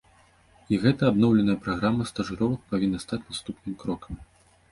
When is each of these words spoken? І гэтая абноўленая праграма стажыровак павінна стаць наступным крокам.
І 0.75 0.77
гэтая 0.83 1.09
абноўленая 1.13 1.57
праграма 1.65 2.07
стажыровак 2.11 2.61
павінна 2.73 3.01
стаць 3.05 3.23
наступным 3.31 3.73
крокам. 3.85 4.13